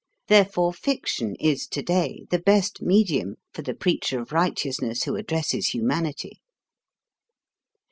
Therefore, 0.29 0.73
fiction 0.73 1.35
is 1.35 1.67
today 1.67 2.25
the 2.31 2.39
best 2.39 2.81
medium 2.81 3.35
for 3.53 3.61
the 3.61 3.75
preacher 3.75 4.19
of 4.19 4.31
righteousness 4.31 5.03
who 5.03 5.15
addresses 5.15 5.67
humanity. 5.75 6.41